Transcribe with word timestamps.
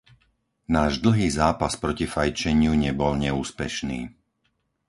Náš 0.75 0.93
dlhý 1.05 1.27
zápas 1.41 1.73
proti 1.83 2.05
fajčeniu 2.13 2.73
nebol 2.85 3.13
neúspešný. 3.23 3.99